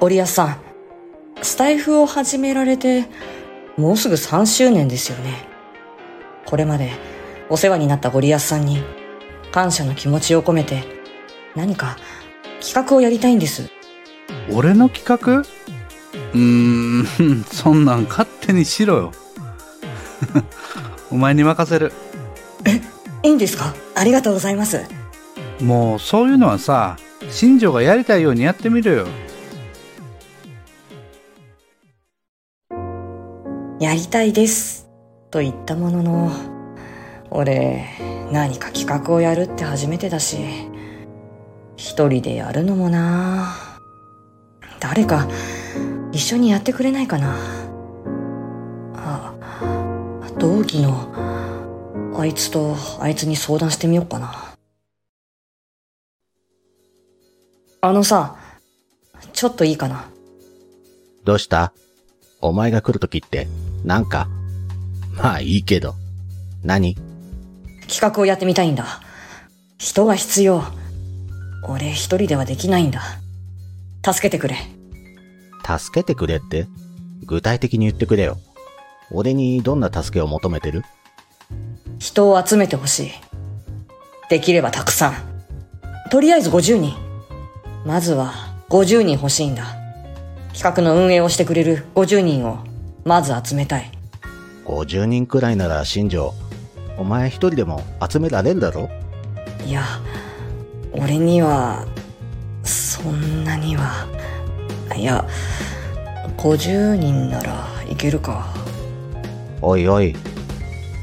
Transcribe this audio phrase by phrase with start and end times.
[0.00, 0.56] ゴリアスさん、
[1.42, 3.04] スタイフを始められて、
[3.76, 5.46] もうすぐ3周年ですよね。
[6.46, 6.92] これまで
[7.50, 8.82] お世話になったゴリアスさんに、
[9.52, 10.84] 感謝の気持ちを込めて、
[11.54, 11.98] 何か
[12.60, 13.70] 企画をやりたいんです。
[14.50, 15.40] 俺の企画？
[15.40, 17.02] うー
[17.40, 19.12] ん、 そんなん勝手にしろよ。
[21.10, 21.92] お前に任せる。
[23.22, 23.74] いいんですか？
[23.94, 24.80] ありがとうございます。
[25.60, 26.96] もうそういうのはさ、
[27.28, 29.06] 新庄がやりたいようにやってみるよ。
[33.80, 34.90] やりたいです。
[35.30, 36.30] と言ったものの、
[37.30, 37.86] 俺、
[38.30, 40.36] 何か企画をやるって初めてだし、
[41.76, 43.56] 一人でやるのもな
[44.80, 45.26] 誰か
[46.12, 47.38] 一緒にやってくれないかな
[48.96, 49.34] あ、
[50.38, 54.54] 同期のあいつとあいつに相談してみようかな。
[57.80, 58.36] あのさ、
[59.32, 60.04] ちょっといいかな
[61.24, 61.72] どうした？
[62.42, 63.48] お前が来るときって、
[63.84, 64.28] なんか、
[65.16, 65.94] まあいいけど。
[66.62, 66.96] 何？
[67.88, 69.00] 企画をやってみたいんだ。
[69.78, 70.62] 人が必要。
[71.62, 73.02] 俺一人ではできないんだ。
[74.04, 74.56] 助けてくれ。
[75.66, 76.66] 助けてくれって？
[77.24, 78.38] 具体的に言ってくれよ。
[79.10, 80.84] 俺にどんな助けを求めてる？
[81.98, 83.10] 人を集めてほしい。
[84.28, 85.14] できればたくさん。
[86.10, 86.94] とりあえず50人。
[87.84, 88.32] まずは
[88.68, 89.64] 50人欲しいんだ。
[90.52, 92.58] 企画の運営をしてくれる50人を
[93.04, 93.90] まず集めたい。
[94.66, 96.34] ?50 人くらいなら新庄。
[96.98, 98.90] お前一人でも集められるだろ？
[99.66, 99.82] いや、
[100.92, 101.86] 俺には、
[102.62, 104.06] そんなには。
[104.96, 105.26] いや、
[106.36, 108.52] 50人ならいけるか。
[109.62, 110.14] おいおい。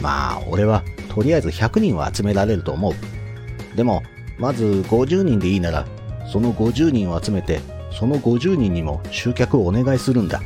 [0.00, 3.76] まあ、俺は、とりあえず100人は集められると思う。
[3.76, 4.02] でも、
[4.38, 5.86] まず50人でいいなら、
[6.30, 7.60] その50人を集めて、
[7.92, 10.40] その50人にも集客をお願いするんだ。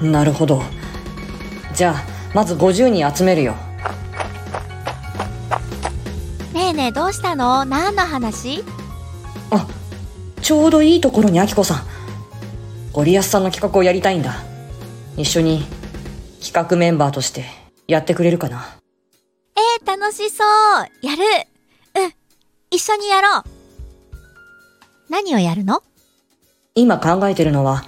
[0.00, 0.62] なるほど。
[1.74, 2.04] じゃあ、
[2.34, 3.54] まず50人集めるよ。
[6.52, 7.64] ねえねえどうしたの？
[7.64, 8.64] 何の話？
[9.50, 9.66] あ、
[10.40, 11.86] ちょうどいいところにアキコさん。
[12.92, 14.42] ゴリアスさんの企画をやりたいんだ。
[15.16, 15.64] 一緒に
[16.42, 17.44] 企画メンバーとして
[17.86, 18.78] やってくれるかな。
[19.56, 21.22] えー、楽しそうやる
[21.96, 22.12] うん
[22.70, 23.42] 一緒にやろう
[25.08, 25.82] 何をやるの？
[26.74, 27.84] 今考えてるのは、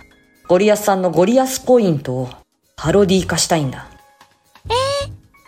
[0.50, 2.28] ゴリアスさんのゴリアスポイントを
[2.75, 3.87] パロディ化したいんだ。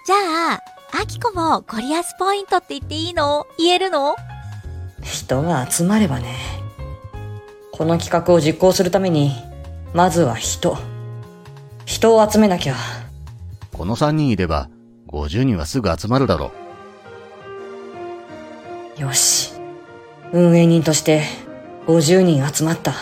[0.06, 0.60] じゃあ、
[1.02, 3.48] アキコもゴリアスポイントって言っていいの？
[3.58, 4.14] 言えるの？
[5.02, 6.36] 人が集まればね。
[7.72, 9.32] この企画を実行するために、
[9.92, 10.78] まずは人。
[11.84, 12.76] 人を集めなきゃ。
[13.72, 14.70] この3人いれば、
[15.08, 16.52] 50人はすぐ集まるだろ
[18.96, 19.52] よし。
[20.32, 21.24] 運営人として
[21.88, 22.94] 50人集まった。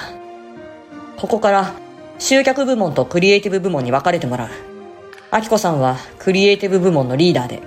[1.19, 1.75] ここから
[2.21, 4.49] 集客部門とクリエイティブ部門に分かれてもらう。
[5.31, 7.63] アキコさんはクリエイティブ部門のリーダーで。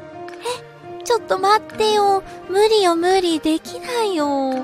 [1.04, 2.24] ちょっと待ってよ。
[2.50, 3.40] 無理よ無理。
[3.40, 4.64] できないよ。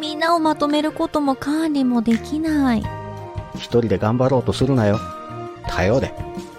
[0.00, 2.80] みんなをまとめることも管理もできない。
[2.80, 2.84] う。
[3.54, 4.98] 一人で頑張ろうとするなよ。
[5.68, 6.12] 頼れ。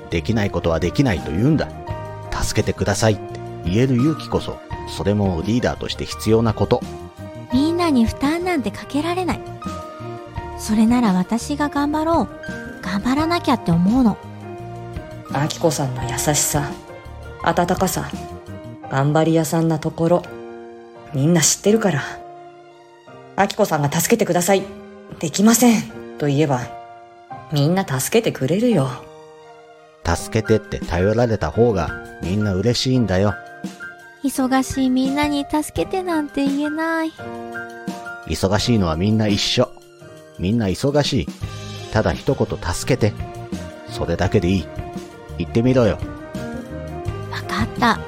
[0.09, 1.67] できないことはできないと言うんだ。
[2.31, 6.81] 助けてくださいって言える勇気こそ、それもリーダーとして必要なこと。
[7.53, 9.41] みんなに負担なんてかけられない。
[10.61, 12.29] それなら私が頑張ろう。
[12.83, 14.15] 頑張らなきゃって思うの。
[15.33, 16.69] アキコさんの優しさ、
[17.41, 18.11] 温かさ、
[18.91, 20.23] 頑張り屋さんなところ、
[21.15, 22.03] みんな知ってるから。
[23.37, 24.61] アキコさんが助けてください。
[25.19, 25.81] できません。
[26.19, 26.61] と言えば、
[27.51, 28.87] みんな助けてくれるよ。
[30.05, 31.89] 助けてって頼られた方が
[32.21, 33.33] みんな嬉しいんだよ。
[34.23, 37.11] 忙しいみんなに助けてなんて言えない。
[38.27, 39.80] 忙しいのはみんな一緒。
[40.41, 41.27] みんな忙しい。
[41.93, 43.13] ただ一言助けて。
[43.87, 44.65] それだけでいい。
[45.37, 45.99] 言ってみろよ。
[47.31, 47.99] わかった。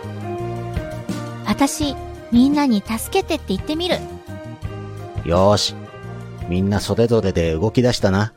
[1.46, 1.96] 私、
[2.32, 3.98] みんなに助けてって言ってみる。
[5.24, 5.76] よーし。
[6.50, 8.34] みんなそれぞれで動き出したな。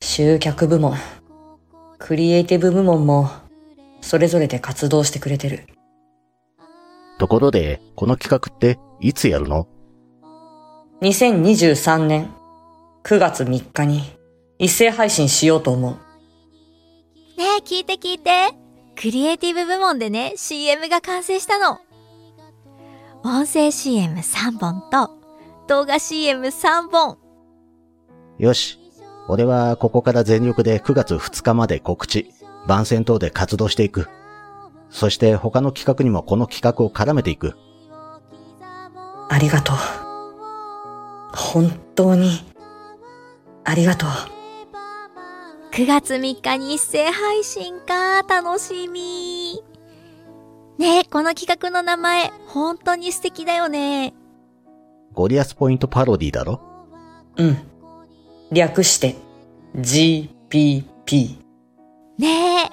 [0.00, 0.96] 集客部門、
[1.98, 3.30] クリエイティブ部門も、
[4.00, 5.66] それぞれで活動してくれてる。
[7.18, 9.68] ところで、この企画っていつやるの
[11.02, 12.30] ？2023年
[13.02, 14.02] 9月3日に
[14.58, 15.92] 一斉配信しようと思う。
[17.36, 18.52] ねえ、聞いて聞いて。
[18.96, 21.80] クリエイティブ部門でね、CM が完成したの。
[23.24, 25.10] 音声 CM3 本と、
[25.66, 27.18] 動画 CM3 本。
[28.38, 28.78] よし。
[29.26, 32.30] 俺はここから全力で9月2日まで告知、
[32.66, 34.08] 番宣等で活動していく。
[34.90, 37.54] そして他の企画にもこの企画を絡めていく。
[39.28, 39.76] ありがとう。
[41.36, 42.40] 本当に、
[43.64, 44.08] ありがとう。
[45.72, 48.22] 9月3日に一斉配信か。
[48.22, 49.62] 楽しみ。
[50.78, 54.14] ねえ、この企画の名前、本当に素敵だよね。
[55.12, 56.60] ゴリアスポイントパロディだろ？
[57.36, 57.58] うん。
[58.52, 59.16] 略して、
[59.76, 60.84] GPP。
[62.18, 62.70] ねえ。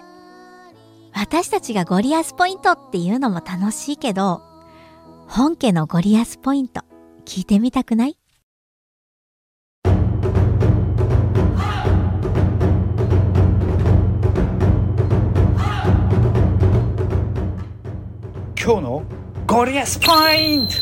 [1.14, 4.42] 私たちがゴリアスポイントっていうのも楽しいけど、
[5.34, 6.82] 本家のゴリアスポイント、
[7.24, 8.18] 聞いてみたくない？
[18.62, 19.04] 今日の
[19.48, 20.74] ゴリアスポイント。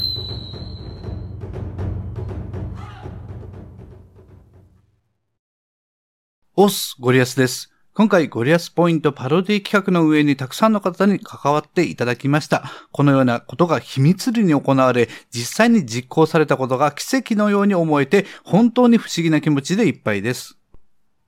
[6.56, 7.72] おっす、ゴリアスです。
[8.00, 12.64] 今回ゴリアスポイントパロディ企画の上にたくさんの方に関わっていただきました。
[12.94, 20.58] このようなことが秘密裏に行われ、実際に実行されたことが奇跡のように思えて、本当に不思議な気持ちでいっぱいです。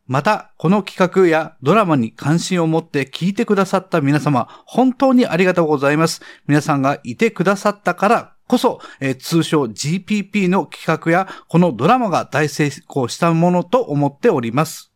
[0.08, 6.22] また、この企画やドラマに関心を持って聞いてくださった皆様、本当にありがとうございます。
[6.48, 14.91] 皆さんがいてくださったからこそ、えー通称 GPP の企画やこのドラマが大成功したものと思っております。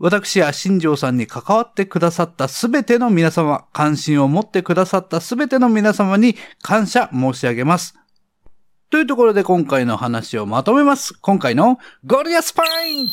[0.00, 7.96] 私や新庄さんに関わってくださったすべての皆様、関心を持ってくださったすべての皆様に感謝申し上げます。
[8.90, 11.14] というところで今回の話をまとめます。
[11.20, 13.12] 今回のゴリアスポイント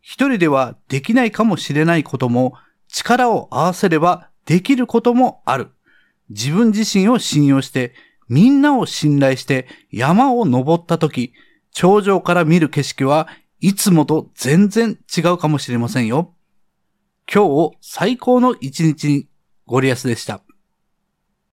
[0.00, 2.54] 一人ではできないかもしれないことも、
[2.88, 5.70] 力を合わせればできることもある。
[6.30, 7.94] 自分自身を信用して、
[8.28, 11.32] みんなを信頼して山を登った時、
[11.70, 13.28] 頂上から見る景色は
[13.60, 16.34] いつもと全然違うかもしれませんよ。
[17.32, 19.28] 今日を最高の一日に
[19.66, 20.45] ゴリアスでした。